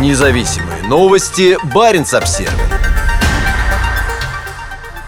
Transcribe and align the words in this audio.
Независимые 0.00 0.82
новости. 0.82 1.56
Барин 1.72 2.02
обсерва 2.02 2.52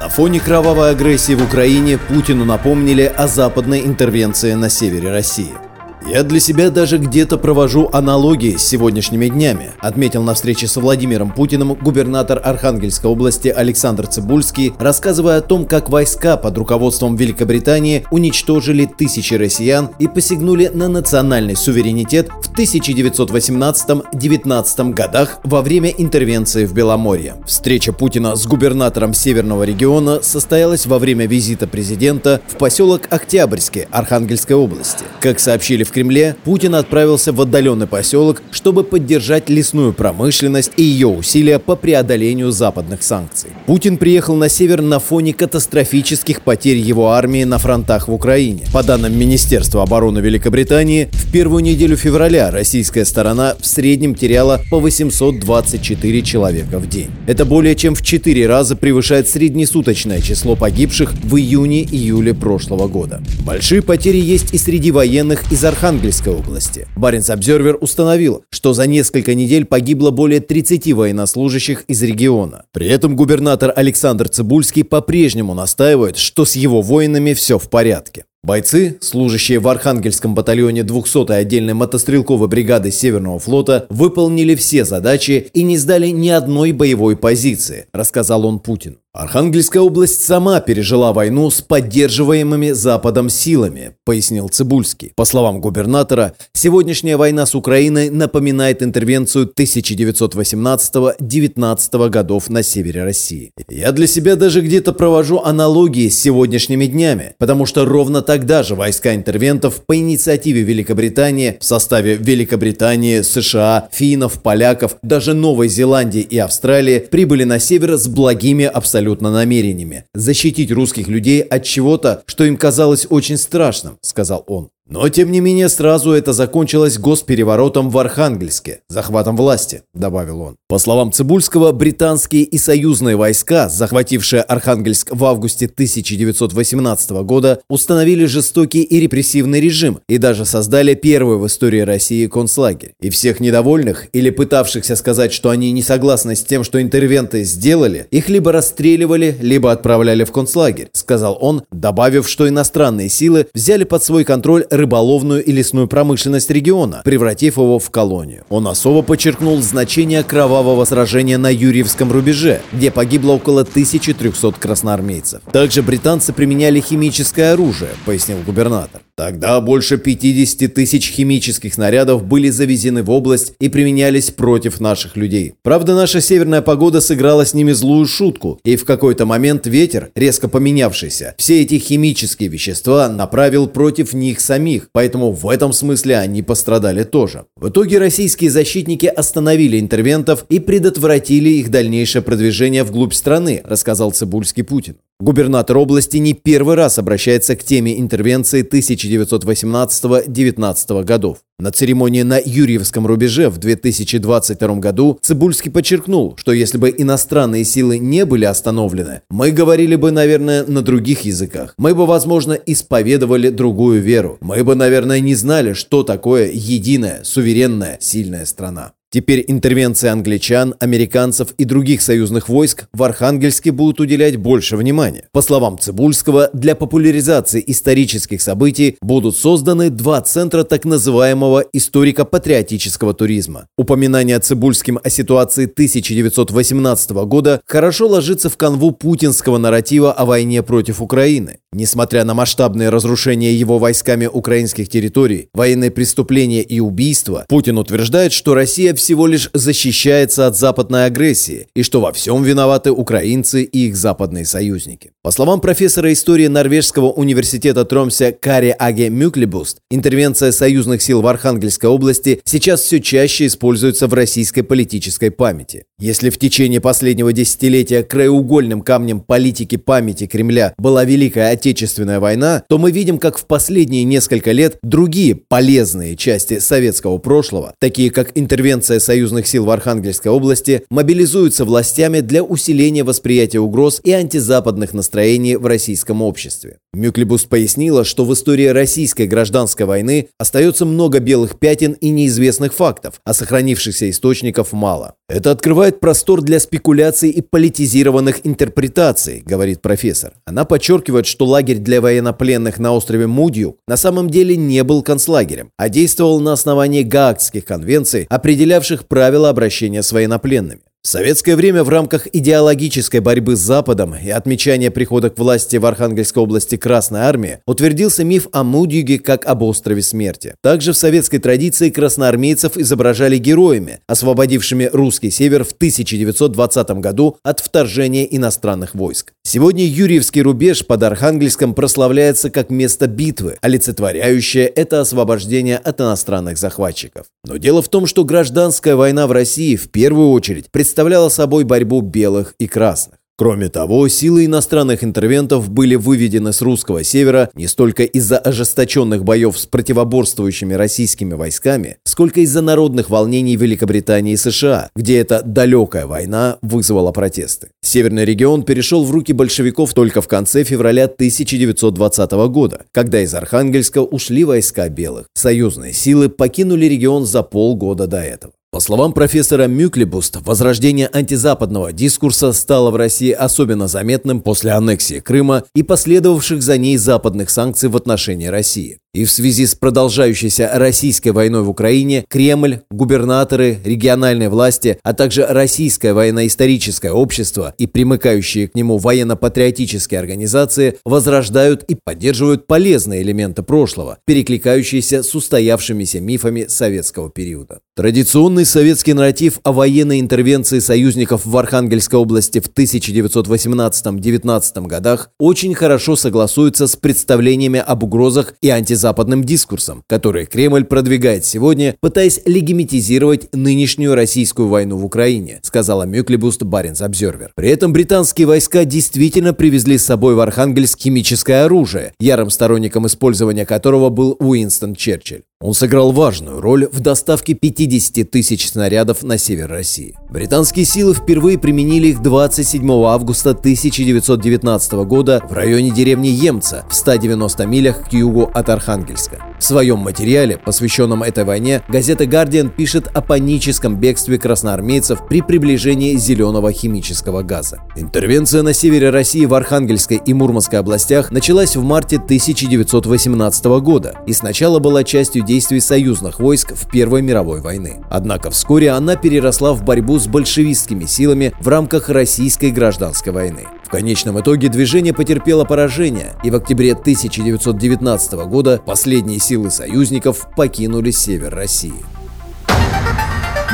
На 0.01 0.09
фоне 0.09 0.39
кровавой 0.39 0.91
агрессии 0.91 1.35
в 1.35 1.43
Украине 1.43 1.99
Путину 1.99 2.45
напомнили 2.45 3.03
о 3.03 3.27
западной 3.27 3.85
интервенции 3.85 4.53
на 4.53 4.71
севере 4.71 5.11
России. 5.11 5.66
Я 6.09 6.23
для 6.23 6.39
себя 6.39 6.71
даже 6.71 6.99
где-то 6.99 7.37
провожу 7.37 7.91
аналогии 7.93 8.57
с 8.57 8.63
сегодняшними 8.63 9.27
днями, 9.27 9.73
отметил 9.81 10.23
на 10.23 10.35
встрече 10.35 10.69
со 10.69 10.81
Владимиром 10.81 11.33
Путиным 11.33 11.75
губернатор 11.75 12.41
Архангельской 12.45 13.11
области 13.11 13.49
Александр 13.49 14.07
Цибульский, 14.07 14.73
рассказывая 14.79 15.39
о 15.39 15.41
том, 15.41 15.67
как 15.67 15.91
войска 15.91 16.37
под 16.37 16.57
руководством 16.59 17.17
Великобритании 17.17 18.07
уничтожили 18.13 18.85
тысячи 18.85 19.35
россиян 19.35 19.91
и 19.99 20.07
посягнули 20.07 20.71
на 20.73 20.87
национальный 20.87 21.57
суверенитет 21.57 22.29
в 22.41 22.57
1918-19 22.57 24.93
годах 24.93 25.41
во 25.43 25.61
время 25.61 25.91
интервенции 25.91 26.67
в 26.67 26.73
Беломорье. 26.73 27.35
Встреча 27.47 27.93
Путина 27.93 28.37
с 28.37 28.47
губернатором 28.47 29.13
Северного 29.13 29.65
региона 29.65 30.21
состоялась 30.23 30.87
во 30.87 31.01
время 31.01 31.27
визита 31.27 31.67
президента 31.67 32.41
в 32.47 32.59
поселок 32.59 33.09
Октябрьский 33.11 33.87
Архангельской 33.91 34.55
области. 34.55 35.03
Как 35.21 35.41
сообщили 35.41 35.83
в 35.83 35.96
Кремле, 35.97 36.37
Путин 36.45 36.75
отправился 36.75 37.33
в 37.33 37.41
отдаленный 37.41 37.87
поселок, 37.87 38.43
чтобы 38.51 38.85
поддержать 38.85 39.49
лесную 39.49 39.95
промышленность 39.95 40.73
и 40.77 40.83
ее 40.83 41.07
усилия 41.07 41.59
по 41.59 41.75
преодолению 41.75 42.53
западных 42.53 43.03
санкций. 43.03 43.49
Путин 43.65 43.97
приехал 43.97 44.37
на 44.37 44.51
север 44.51 44.83
на 44.83 44.99
фоне 44.99 45.33
катастрофических 45.33 46.43
потерь 46.43 46.77
его 46.77 47.13
армии 47.13 47.45
на 47.45 47.57
фронтах 47.57 48.09
в 48.09 48.13
Украине. 48.13 48.65
По 48.75 48.83
данным 48.83 49.19
Министерства 49.19 49.85
обороны 49.85 50.19
Великобритании, 50.19 51.09
в 51.13 51.33
первую 51.33 51.63
неделю 51.63 51.97
февраля 51.97 52.51
российская 52.51 53.07
сторона 53.07 53.57
в 53.59 53.67
среднем 53.67 54.15
теряла 54.15 54.61
по 54.71 54.79
824 54.81 56.21
человека 56.21 56.79
в 56.79 56.91
день. 56.91 57.09
Это 57.27 57.47
более 57.47 57.75
чем 57.75 57.95
в 57.95 58.03
4 58.03 58.47
раза 58.47 58.77
превышает 58.77 59.31
среднесуточное 59.31 60.21
число 60.21 60.57
погибших 60.57 61.15
в 61.23 61.37
июне-июле 61.37 62.35
прошлого 62.35 62.87
года. 62.87 63.23
Большие 63.47 63.81
потери 63.81 64.19
есть 64.19 64.53
и 64.53 64.59
среди 64.59 64.91
военных 64.91 65.51
из 65.51 65.65
Архангельска 65.65 65.86
Архангельской 65.87 66.33
области. 66.33 66.89
Баренц 66.97 67.31
Обзервер 67.31 67.79
установил, 67.81 68.43
что 68.51 68.73
за 68.73 68.89
несколько 68.89 69.37
недель 69.37 69.65
погибло 69.65 70.11
более 70.11 70.41
30 70.41 70.93
военнослужащих 70.93 71.85
из 71.87 72.03
региона. 72.03 72.65
При 72.73 72.89
этом 72.89 73.15
губернатор 73.15 73.73
Александр 73.77 74.29
Цибульский 74.29 74.83
по-прежнему 74.83 75.55
настаивает, 75.55 76.17
что 76.17 76.45
с 76.45 76.57
его 76.57 76.83
воинами 76.83 77.35
все 77.35 77.61
в 77.61 77.71
порядке. 77.71 78.25
Бойцы, 78.43 78.99
служащие 79.01 79.61
в 79.61 79.69
Архангельском 79.69 80.35
батальоне 80.35 80.83
200-й 80.83 81.37
отдельной 81.37 81.75
мотострелковой 81.75 82.49
бригады 82.49 82.91
Северного 82.91 83.39
флота, 83.39 83.87
выполнили 83.89 84.57
все 84.57 84.85
задачи 84.85 85.49
и 85.53 85.63
не 85.63 85.79
сдали 85.79 86.09
ни 86.09 86.29
одной 86.29 86.73
боевой 86.73 87.17
позиции, 87.17 87.87
рассказал 87.93 88.45
он 88.45 88.59
Путину. 88.59 88.97
Архангельская 89.17 89.83
область 89.83 90.23
сама 90.23 90.61
пережила 90.61 91.13
войну 91.15 91.49
с 91.49 91.63
поддерживаемыми 91.63 92.73
Западом 92.73 93.31
силами, 93.31 93.93
пояснил 94.05 94.51
Цибульский. 94.51 95.13
По 95.17 95.25
словам 95.25 95.63
губернатора, 95.63 96.35
сегодняшняя 96.53 97.17
война 97.17 97.47
с 97.47 97.55
Украиной 97.55 98.11
напоминает 98.11 98.83
интервенцию 98.83 99.51
1918-19 99.57 102.11
годов 102.11 102.51
на 102.51 102.63
севере 102.63 103.05
России. 103.05 103.53
Я 103.71 103.93
для 103.93 104.07
себя 104.07 104.37
даже 104.37 104.61
где-то 104.61 104.93
провожу 104.93 105.41
аналогии 105.43 106.11
с 106.11 106.21
сегодняшними 106.21 106.85
днями, 106.85 107.37
потому 107.39 107.65
что 107.65 107.87
ровно 107.87 108.21
тогда 108.21 108.63
же 108.63 108.75
войска 108.75 109.15
интервентов 109.15 109.81
по 109.87 109.97
инициативе 109.97 110.61
Великобритании 110.61 111.57
в 111.59 111.65
составе 111.65 112.17
Великобритании, 112.17 113.23
США, 113.23 113.89
финнов, 113.91 114.43
поляков, 114.43 114.99
даже 115.03 115.33
Новой 115.33 115.69
Зеландии 115.69 116.21
и 116.21 116.37
Австралии 116.37 116.99
прибыли 116.99 117.45
на 117.45 117.59
север 117.59 117.97
с 117.97 118.09
благими 118.09 118.67
абсолютно 118.67 119.06
абсолютно 119.07 119.31
намерениями. 119.31 120.05
Защитить 120.15 120.73
русских 120.73 121.09
людей 121.09 121.41
от 121.41 121.63
чего-то, 121.65 122.23
что 122.27 122.45
им 122.45 122.57
казалось 122.57 123.07
очень 123.09 123.37
страшным, 123.37 123.99
сказал 124.03 124.45
он. 124.49 124.71
Но, 124.89 125.09
тем 125.09 125.33
не 125.33 125.41
менее, 125.41 125.69
сразу 125.69 126.13
это 126.13 126.33
закончилось 126.33 126.97
госпереворотом 126.97 127.91
в 127.91 127.99
Архангельске, 127.99 128.83
захватом 128.89 129.37
власти, 129.37 129.83
добавил 129.95 130.41
он. 130.41 130.57
По 130.69 130.79
словам 130.79 131.11
Цибульского, 131.11 131.73
британские 131.73 132.45
и 132.45 132.57
союзные 132.57 133.17
войска, 133.17 133.69
захватившие 133.69 134.43
Архангельск 134.43 135.09
в 135.13 135.25
августе 135.25 135.67
1918 135.67 137.11
года, 137.25 137.61
установили 137.69 138.27
жестокий 138.27 138.83
и 138.83 139.01
репрессивный 139.01 139.61
режим 139.61 139.99
и 140.09 140.19
даже 140.19 140.45
создали 140.45 140.95
первый 140.95 141.39
в 141.39 141.47
истории 141.49 141.81
России 141.81 142.29
концлагерь. 142.29 142.95
И 143.01 143.11
всех 143.11 143.41
недовольных 143.41 144.07
или 144.13 144.31
пытавшихся 144.31 144.95
сказать, 144.95 145.33
что 145.33 145.51
они 145.51 145.73
не 145.73 145.83
согласны 145.83 146.37
с 146.37 146.45
тем, 146.45 146.63
что 146.63 146.81
интервенты 146.81 147.43
сделали, 147.43 148.07
их 148.13 148.29
либо 148.29 148.53
расстреливали, 148.53 149.37
либо 149.41 149.73
отправляли 149.73 150.23
в 150.23 150.31
концлагерь, 150.31 150.91
сказал 150.93 151.37
он, 151.41 151.65
добавив, 151.73 152.29
что 152.29 152.49
иностранные 152.49 153.09
силы 153.09 153.49
взяли 153.53 153.83
под 153.83 154.05
свой 154.05 154.23
контроль 154.23 154.65
рыболовную 154.77 155.45
и 155.45 155.53
лесную 155.53 155.89
промышленность 155.89 156.51
региона, 156.51 157.03
превратив 157.05 157.57
его 157.57 157.79
в 157.79 157.91
колонию. 157.91 158.45
Он 158.49 158.69
особо 158.69 159.03
подчеркнул 159.03 159.61
значение 159.63 160.23
кровавого 160.23 160.85
сражения 160.85 161.39
на 161.39 161.53
Юрьевском 161.53 162.13
рубеже, 162.13 162.61
где 162.73 162.91
погибло 162.91 163.33
около 163.33 163.63
1300 163.63 164.53
красноармейцев. 164.53 165.43
Также 165.53 165.83
британцы 165.83 166.33
применяли 166.33 166.81
химическое 166.81 167.53
оружие, 167.53 167.91
пояснил 168.05 168.39
губернатор. 168.45 169.06
Тогда 169.17 169.63
больше 169.63 169.97
50 169.97 170.75
тысяч 170.75 171.11
химических 171.11 171.73
снарядов 171.73 172.27
были 172.27 172.51
завезены 172.51 173.03
в 173.03 173.11
область 173.11 173.55
и 173.59 173.71
применялись 173.71 174.31
против 174.31 174.79
наших 174.79 175.17
людей. 175.17 175.55
Правда, 175.63 175.95
наша 175.95 176.21
северная 176.21 176.61
погода 176.61 177.01
сыграла 177.01 177.47
с 177.47 177.55
ними 177.55 177.73
злую 177.73 178.05
шутку, 178.05 178.61
и 178.63 178.77
в 178.77 178.85
какой-то 178.85 179.25
момент 179.25 179.67
ветер, 179.67 180.11
резко 180.15 180.49
поменявшийся, 180.49 181.35
все 181.39 181.63
эти 181.63 181.79
химические 181.79 182.51
вещества 182.51 183.09
направил 183.09 183.69
против 183.69 184.13
них 184.13 184.39
самих, 184.39 184.91
поэтому 184.93 185.33
в 185.33 185.49
этом 185.49 185.73
смысле 185.73 186.19
они 186.19 186.43
пострадали 186.43 187.03
тоже. 187.03 187.47
В 187.57 187.71
итоге 187.71 187.99
российские 187.99 188.51
защитники 188.51 189.07
остановили 189.07 189.81
интервентов 189.81 190.45
и 190.51 190.61
предотвратили 190.61 191.49
их 191.49 191.71
дальнейшее 191.71 192.21
продвижение 192.21 192.85
вглубь 192.85 193.15
страны, 193.15 193.63
рассказал 193.65 194.11
Цибульский 194.11 194.63
Путин. 194.63 194.97
Губернатор 195.19 195.79
области 195.79 196.19
не 196.19 196.35
первый 196.35 196.75
раз 196.75 196.99
обращается 196.99 197.57
к 197.57 197.65
теме 197.65 197.99
интервенции 197.99 198.63
1918-19 198.63 201.05
годов. 201.05 201.39
На 201.59 201.73
церемонии 201.73 202.21
на 202.21 202.39
Юрьевском 202.39 203.07
рубеже 203.07 203.49
в 203.49 203.57
2022 203.57 204.75
году 204.75 205.19
Цибульский 205.23 205.71
подчеркнул, 205.71 206.37
что 206.37 206.53
если 206.53 206.77
бы 206.77 206.95
иностранные 206.95 207.65
силы 207.65 207.99
не 207.99 208.27
были 208.27 208.45
остановлены, 208.45 209.23
мы 209.31 209.53
говорили 209.53 209.97
бы, 209.97 210.11
наверное, 210.11 210.67
на 210.67 210.83
других 210.83 211.23
языках. 211.23 211.73
Мы 211.79 211.95
бы, 211.95 212.05
возможно, 212.05 212.53
исповедовали 212.53 213.49
другую 213.49 214.03
веру. 214.03 214.37
Мы 214.43 214.63
бы, 214.65 214.75
наверное, 214.75 215.21
не 215.21 215.35
знали, 215.35 215.73
что 215.73 216.03
такое 216.03 216.51
единая, 216.53 217.25
суверенная, 217.25 217.97
сильная 218.03 218.45
страна. 218.45 218.93
Теперь 219.17 219.47
интервенции 219.49 220.11
англичан, 220.11 220.75
американцев 220.79 221.53
и 221.57 221.65
других 221.65 222.03
союзных 222.03 222.51
войск 222.51 222.85
в 222.93 223.03
Архангельске 223.03 223.73
будут 223.73 223.99
уделять 223.99 224.37
больше 224.37 224.77
внимания. 224.77 225.27
По 225.33 225.41
словам 225.41 225.79
Цибульского, 225.79 226.51
для 226.53 226.75
популяризации 226.75 227.65
исторических 227.67 228.43
событий 228.43 228.99
будут 229.01 229.35
созданы 229.35 229.89
два 229.89 230.21
центра 230.21 230.65
так 230.65 230.85
называемого 230.85 231.65
историко-патриотического 231.73 233.15
туризма. 233.15 233.69
Упоминание 233.79 234.39
Цибульским 234.39 235.01
о 235.03 235.09
ситуации 235.09 235.65
1918 235.65 237.11
года 237.25 237.63
хорошо 237.65 238.09
ложится 238.09 238.51
в 238.51 238.59
канву 238.59 238.91
путинского 238.91 239.57
нарратива 239.57 240.13
о 240.13 240.27
войне 240.27 240.63
против 240.63 241.01
Украины. 241.01 241.61
Несмотря 241.73 242.25
на 242.25 242.33
масштабные 242.33 242.89
разрушения 242.89 243.55
его 243.55 243.79
войсками 243.79 244.27
украинских 244.27 244.89
территорий, 244.89 245.49
военные 245.53 245.91
преступления 245.91 246.63
и 246.63 246.81
убийства, 246.81 247.45
Путин 247.49 247.77
утверждает, 247.79 248.33
что 248.33 248.55
Россия 248.55 248.95
всего 249.07 249.29
лишь 249.29 249.51
защищается 249.55 250.49
от 250.49 250.57
западной 250.57 251.07
агрессии 251.07 251.69
и 251.77 251.85
что 251.85 252.01
во 252.01 252.13
всем 252.13 252.43
виноваты 252.43 252.91
украинцы 252.91 253.63
и 253.63 253.87
их 253.87 253.97
западные 253.97 254.45
союзники. 254.45 255.13
По 255.27 255.33
словам 255.33 255.61
профессора 255.61 256.13
истории 256.13 256.47
Норвежского 256.47 257.11
университета 257.11 257.85
Тромсе 257.85 258.31
Кари 258.31 258.73
Аге 258.79 259.11
Мюклебуст, 259.11 259.79
интервенция 259.91 260.53
союзных 260.53 261.03
сил 261.03 261.21
в 261.21 261.27
Архангельской 261.27 261.91
области 261.91 262.41
сейчас 262.45 262.83
все 262.83 263.01
чаще 263.01 263.47
используется 263.47 264.07
в 264.07 264.15
российской 264.15 264.63
политической 264.63 265.33
памяти. 265.33 265.83
Если 265.99 266.31
в 266.31 266.39
течение 266.39 266.81
последнего 266.81 267.33
десятилетия 267.33 268.05
краеугольным 268.05 268.83
камнем 268.83 269.19
политики 269.19 269.75
памяти 269.75 270.29
Кремля 270.29 270.75
была 270.79 271.05
Великая 271.05 271.51
Отечественная 271.51 272.21
война, 272.21 272.63
то 272.69 272.79
мы 272.79 272.93
видим, 272.93 273.19
как 273.19 273.37
в 273.37 273.47
последние 273.47 274.05
несколько 274.05 274.53
лет 274.53 274.79
другие 274.85 275.35
полезные 275.35 276.15
части 276.15 276.61
советского 276.61 277.19
прошлого, 277.19 277.75
такие 277.81 278.13
как 278.13 278.31
интервенция 278.37 279.01
союзных 279.01 279.49
сил 279.49 279.65
в 279.65 279.71
Архангельской 279.71 280.31
области 280.31 280.85
мобилизуется 280.89 281.65
властями 281.65 282.21
для 282.21 282.45
усиления 282.45 283.03
восприятия 283.03 283.59
угроз 283.59 284.01
и 284.05 284.13
антизападных 284.13 284.95
настроений 284.95 285.16
настроений 285.17 285.57
в 285.57 285.67
российском 285.67 286.23
обществе. 286.23 286.79
Мюклебус 286.93 287.45
пояснила, 287.45 288.05
что 288.05 288.25
в 288.25 288.33
истории 288.33 288.67
российской 288.67 289.27
гражданской 289.27 289.87
войны 289.87 290.29
остается 290.39 290.85
много 290.85 291.21
белых 291.21 291.59
пятен 291.59 291.93
и 291.93 292.11
неизвестных 292.11 292.75
фактов, 292.75 293.21
а 293.25 293.33
сохранившихся 293.33 294.11
источников 294.11 294.73
мало. 294.73 295.15
Это 295.29 295.51
открывает 295.51 296.01
простор 296.01 296.43
для 296.43 296.61
спекуляций 296.61 297.31
и 297.31 297.41
политизированных 297.41 298.47
интерпретаций, 298.47 299.43
говорит 299.45 299.81
профессор. 299.81 300.33
Она 300.45 300.65
подчеркивает, 300.65 301.27
что 301.27 301.47
лагерь 301.47 301.79
для 301.79 302.01
военнопленных 302.01 302.79
на 302.79 302.93
острове 302.93 303.27
Мудью 303.27 303.77
на 303.89 303.97
самом 303.97 304.29
деле 304.29 304.57
не 304.57 304.85
был 304.85 305.03
концлагерем, 305.03 305.71
а 305.79 305.89
действовал 305.89 306.41
на 306.41 306.53
основании 306.53 307.03
Гаагских 307.03 307.65
конвенций, 307.65 308.27
определявших 308.29 309.07
правила 309.09 309.49
обращения 309.49 310.03
с 310.03 310.13
военнопленными. 310.13 310.83
В 311.07 311.09
советское 311.09 311.55
время 311.55 311.85
в 311.85 311.89
рамках 311.89 312.27
идеологической 312.33 313.21
борьбы 313.21 313.55
с 313.55 313.61
Западом 313.61 314.17
и 314.17 314.29
отмечания 314.29 314.91
прихода 314.91 315.31
к 315.31 315.39
власти 315.39 315.77
в 315.77 315.87
Архангельской 315.87 316.43
области 316.43 316.77
Красной 316.77 317.21
Армии 317.21 317.61
утвердился 317.65 318.25
миф 318.25 318.49
о 318.51 318.65
Мудюге 318.65 319.21
как 319.21 319.47
об 319.47 319.63
острове 319.63 320.03
смерти. 320.03 320.57
Также 320.65 320.93
в 320.93 320.97
советской 320.97 321.39
традиции 321.39 321.91
красноармейцев 321.91 322.77
изображали 322.77 323.39
героями, 323.39 324.01
освободившими 324.09 324.91
русский 324.93 325.31
север 325.31 325.63
в 325.63 325.71
1920 325.71 326.91
году 326.99 327.37
от 327.45 327.61
вторжения 327.61 328.25
иностранных 328.25 328.97
войск. 328.97 329.33
Сегодня 329.49 329.85
Юрьевский 329.87 330.43
рубеж 330.43 330.85
под 330.85 331.05
Архангельском 331.05 331.73
прославляется 331.73 332.51
как 332.51 332.69
место 332.69 333.07
битвы, 333.07 333.59
олицетворяющее 333.61 334.67
это 334.67 335.01
освобождение 335.01 335.77
от 335.77 336.01
иностранных 336.01 336.59
захватчиков. 336.59 337.27
Но 337.45 337.57
дело 337.57 337.81
в 337.81 337.89
том, 337.89 338.07
что 338.07 338.25
гражданская 338.25 338.97
война 338.97 339.29
в 339.29 339.31
России 339.31 339.77
в 339.77 339.89
первую 339.89 340.31
очередь 340.31 340.73
представляла 340.73 341.29
собой 341.29 341.63
борьбу 341.63 342.01
белых 342.01 342.57
и 342.59 342.67
красных. 342.67 343.16
Кроме 343.39 343.69
того, 343.69 344.09
силы 344.09 344.47
иностранных 344.47 345.05
интервентов 345.05 345.69
были 345.69 345.95
выведены 345.95 346.55
с 346.55 346.63
русского 346.63 347.05
севера 347.05 347.51
не 347.55 347.67
столько 347.67 348.03
из-за 348.05 348.39
ожесточенных 348.39 349.25
боев 349.25 349.59
с 349.59 349.67
противоборствующими 349.67 350.73
российскими 350.73 351.35
войсками, 351.35 351.99
сколько 352.05 352.41
из-за 352.41 352.63
народных 352.63 353.11
волнений 353.11 353.57
Великобритании 353.57 354.33
и 354.33 354.37
США, 354.39 354.89
где 354.97 355.19
эта 355.19 355.43
далекая 355.43 356.07
война 356.07 356.57
вызвала 356.63 357.13
протесты. 357.13 357.69
Северный 357.83 358.25
регион 358.25 358.63
перешел 358.63 359.05
в 359.05 359.11
руки 359.11 359.35
большевиков 359.35 359.93
только 359.93 360.23
в 360.23 360.29
конце 360.29 360.65
февраля 360.65 361.05
1920 361.05 362.31
года, 362.49 362.87
когда 362.93 363.21
из 363.21 363.35
Архангельска 363.35 364.01
ушли 364.01 364.45
войска 364.45 364.89
белых. 364.89 365.27
Союзные 365.35 365.93
силы 365.93 366.31
покинули 366.31 366.87
регион 366.87 367.27
за 367.27 367.43
полгода 367.43 368.07
до 368.07 368.23
этого. 368.23 368.55
По 368.77 368.81
словам 368.81 369.15
профессора 369.15 369.69
Мюклебуст, 369.69 370.37
возрождение 370.45 371.09
антизападного 371.11 371.95
дискурса 371.95 372.53
стало 372.53 372.91
в 372.91 372.97
России 372.97 373.31
особенно 373.31 373.89
заметным 373.89 374.43
после 374.43 374.73
аннексии 374.73 375.21
Крыма 375.21 375.65
и 375.75 375.83
последовавших 375.83 376.63
за 376.63 376.77
ней 376.77 376.99
западных 376.99 377.49
санкций 377.49 377.89
в 377.89 377.97
отношении 377.97 378.49
России. 378.49 378.99
И 379.17 379.25
в 379.25 379.31
связи 379.31 379.65
с 379.65 379.75
продолжающейся 379.75 380.71
российской 380.75 381.31
войной 381.31 381.63
в 381.63 381.71
Украине 381.71 382.27
Кремль, 382.29 382.81
губернаторы, 382.91 383.79
региональные 383.83 384.51
власти, 384.51 384.99
а 385.03 385.15
также 385.15 385.47
Российское 385.47 386.13
военно-историческое 386.13 387.13
общество 387.13 387.73
и 387.79 387.87
примыкающие 387.87 388.69
к 388.69 388.75
нему 388.75 388.99
военно-патриотические 388.99 390.21
организации 390.21 390.99
возрождают 391.07 391.83
и 391.85 391.95
поддерживают 391.95 392.67
полезные 392.67 393.23
элементы 393.23 393.63
прошлого, 393.63 394.19
перекликающиеся 394.27 395.23
с 395.23 395.35
устоявшимися 395.35 396.21
мифами 396.21 396.67
советского 396.69 397.31
периода. 397.31 397.79
Традиционный 397.97 398.67
советский 398.67 399.15
нарратив 399.15 399.61
о 399.63 399.73
военной 399.73 400.21
интервенции 400.21 400.81
союзников 400.81 401.47
в 401.47 401.57
Архангельской 401.57 402.19
области 402.19 402.61
в 402.61 402.69
1918-19 402.69 404.87
годах 404.87 405.31
очень 405.39 405.75
хорошо 405.75 406.17
согласуется 406.17 406.87
с 406.87 406.97
представлениями 406.97 407.81
об 407.81 408.03
угрозах 408.03 408.53
и 408.61 408.69
антизападных 408.69 409.06
западным 409.07 409.45
дискурсом, 409.45 410.03
который 410.09 410.47
Кремль 410.47 410.85
продвигает 410.85 411.45
сегодня, 411.45 411.95
пытаясь 412.01 412.41
легимитизировать 412.45 413.55
нынешнюю 413.55 414.17
российскую 414.17 414.67
войну 414.67 414.97
в 414.97 415.05
Украине, 415.05 415.61
сказала 415.63 416.03
Мюклебуст 416.03 416.65
Баренц 416.65 417.03
Обзервер. 417.03 417.53
При 417.55 417.69
этом 417.69 417.93
британские 417.93 418.49
войска 418.49 418.85
действительно 418.85 419.55
привезли 419.55 419.97
с 419.97 420.05
собой 420.05 420.35
в 420.35 420.41
Архангельск 420.41 420.99
химическое 420.99 421.67
оружие, 421.67 422.15
ярым 422.19 422.51
сторонником 422.51 423.07
использования 423.07 423.65
которого 423.65 424.09
был 424.09 424.37
Уинстон 424.41 424.97
Черчилль. 424.97 425.45
Он 425.63 425.73
сыграл 425.73 426.13
важную 426.13 426.61
роль 426.61 426.87
в 426.93 427.01
доставке 427.01 427.55
50 427.55 428.31
тысяч 428.31 428.69
снарядов 428.69 429.23
на 429.23 429.39
север 429.39 429.71
России. 429.71 430.15
Британские 430.29 430.85
силы 430.85 431.15
впервые 431.15 431.59
применили 431.59 432.09
их 432.09 432.21
27 432.21 432.87
августа 433.07 433.51
1919 433.53 434.93
года 435.07 435.43
в 435.49 435.55
районе 435.55 435.91
деревни 435.93 436.29
Емца 436.29 436.85
в 436.91 436.95
190 436.95 437.65
милях 437.65 438.05
к 438.05 438.13
югу 438.13 438.51
от 438.53 438.69
Архангельска. 438.69 439.43
В 439.59 439.65
своем 439.65 439.99
материале, 439.99 440.59
посвященном 440.59 441.23
этой 441.23 441.45
войне, 441.45 441.83
газета 441.89 442.27
«Гардиан» 442.27 442.69
пишет 442.69 443.09
о 443.15 443.23
паническом 443.23 443.97
бегстве 443.97 444.39
красноармейцев 444.39 445.27
при 445.27 445.41
приближении 445.41 446.15
зеленого 446.17 446.73
химического 446.73 447.43
газа. 447.43 447.81
Интервенция 447.97 448.63
на 448.63 448.75
севере 448.75 449.11
России 449.11 449.47
в 449.47 449.55
Архангельской 449.55 450.21
и 450.25 450.35
Мурманской 450.35 450.79
областях 450.79 451.31
началась 451.33 451.75
в 451.75 451.83
марте 451.83 452.17
1918 452.17 453.65
года 453.81 454.15
и 454.27 454.33
сначала 454.33 454.79
была 454.79 455.05
частью 455.05 455.43
действий 455.43 455.81
союзных 455.81 456.39
войск 456.39 456.75
в 456.75 456.91
Первой 456.91 457.23
мировой 457.23 457.61
войны. 457.61 458.05
Однако 458.11 458.51
вскоре 458.51 458.91
она 458.91 459.17
переросла 459.17 459.73
в 459.73 459.83
борьбу 459.85 460.19
с 460.19 460.27
большевистскими 460.27 461.07
силами 461.07 461.53
в 461.61 461.69
рамках 461.69 462.11
российской 462.11 462.71
гражданской 462.71 463.33
войны. 463.33 463.67
В 463.87 463.89
конечном 463.89 464.41
итоге 464.41 464.69
движение 464.69 465.15
потерпело 465.15 465.65
поражение, 465.65 466.33
и 466.43 466.51
в 466.51 466.57
октябре 466.57 466.93
1919 466.93 468.33
года 468.49 468.81
последние 468.85 469.39
силы 469.47 469.71
союзников 469.71 470.49
покинули 470.57 471.13
север 471.13 471.55
России. 471.55 472.05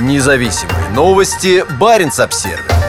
Независимые 0.01 0.91
новости. 0.91 1.65
Барин 1.81 2.11
обсервис 2.19 2.82